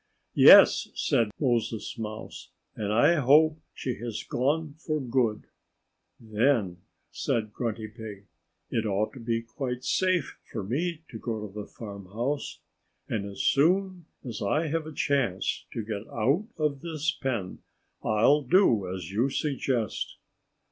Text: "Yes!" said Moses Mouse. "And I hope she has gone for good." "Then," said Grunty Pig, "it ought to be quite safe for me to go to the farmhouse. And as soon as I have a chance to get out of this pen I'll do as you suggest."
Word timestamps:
"Yes!" 0.33 0.87
said 0.95 1.29
Moses 1.39 1.95
Mouse. 1.95 2.49
"And 2.75 2.91
I 2.91 3.17
hope 3.19 3.59
she 3.71 3.93
has 3.99 4.23
gone 4.23 4.73
for 4.79 4.99
good." 4.99 5.43
"Then," 6.19 6.77
said 7.11 7.53
Grunty 7.53 7.87
Pig, 7.87 8.25
"it 8.71 8.87
ought 8.87 9.13
to 9.13 9.19
be 9.19 9.43
quite 9.43 9.83
safe 9.83 10.39
for 10.43 10.63
me 10.63 11.03
to 11.11 11.19
go 11.19 11.45
to 11.47 11.53
the 11.53 11.67
farmhouse. 11.67 12.61
And 13.07 13.27
as 13.27 13.43
soon 13.43 14.05
as 14.25 14.41
I 14.41 14.69
have 14.69 14.87
a 14.87 14.91
chance 14.91 15.67
to 15.71 15.83
get 15.85 16.07
out 16.07 16.47
of 16.57 16.81
this 16.81 17.11
pen 17.11 17.59
I'll 18.01 18.41
do 18.41 18.91
as 18.91 19.11
you 19.11 19.29
suggest." 19.29 20.17